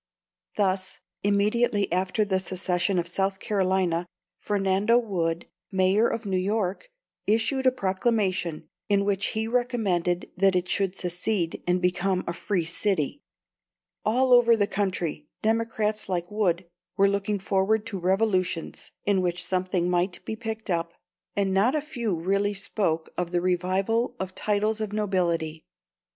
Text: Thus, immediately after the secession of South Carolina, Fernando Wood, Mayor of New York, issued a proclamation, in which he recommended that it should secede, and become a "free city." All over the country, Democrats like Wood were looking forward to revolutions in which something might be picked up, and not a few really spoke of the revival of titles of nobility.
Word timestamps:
Thus, 0.57 0.99
immediately 1.21 1.91
after 1.91 2.25
the 2.25 2.39
secession 2.39 2.97
of 2.97 3.07
South 3.07 3.37
Carolina, 3.39 4.07
Fernando 4.39 4.97
Wood, 4.97 5.45
Mayor 5.71 6.07
of 6.07 6.25
New 6.25 6.39
York, 6.39 6.89
issued 7.27 7.67
a 7.67 7.71
proclamation, 7.71 8.67
in 8.89 9.05
which 9.05 9.27
he 9.37 9.47
recommended 9.47 10.31
that 10.35 10.55
it 10.55 10.67
should 10.67 10.95
secede, 10.95 11.61
and 11.67 11.83
become 11.83 12.23
a 12.25 12.33
"free 12.33 12.65
city." 12.65 13.21
All 14.03 14.33
over 14.33 14.55
the 14.57 14.65
country, 14.65 15.27
Democrats 15.43 16.09
like 16.09 16.31
Wood 16.31 16.65
were 16.97 17.07
looking 17.07 17.37
forward 17.37 17.85
to 17.85 17.99
revolutions 17.99 18.91
in 19.05 19.21
which 19.21 19.45
something 19.45 19.87
might 19.87 20.25
be 20.25 20.35
picked 20.35 20.71
up, 20.71 20.95
and 21.35 21.53
not 21.53 21.75
a 21.75 21.79
few 21.79 22.15
really 22.19 22.55
spoke 22.55 23.11
of 23.19 23.29
the 23.29 23.39
revival 23.39 24.15
of 24.19 24.33
titles 24.33 24.81
of 24.81 24.93
nobility. 24.93 25.63